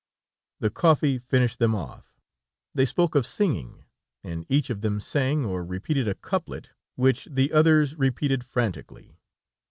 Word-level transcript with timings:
The 0.61 0.71
coffee 0.71 1.19
finished 1.19 1.59
them 1.59 1.75
off; 1.75 2.17
they 2.73 2.85
spoke 2.85 3.13
of 3.13 3.23
singing, 3.23 3.85
and 4.23 4.47
each 4.49 4.71
of 4.71 4.81
them 4.81 4.99
sang, 4.99 5.45
or 5.45 5.63
repeated 5.63 6.07
a 6.07 6.15
couplet, 6.15 6.71
which 6.95 7.25
the 7.29 7.51
others 7.53 7.95
repeated 7.95 8.43
frantically. 8.43 9.19